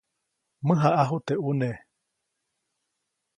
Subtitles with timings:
[0.65, 1.69] Mäjaʼaju teʼ ʼune.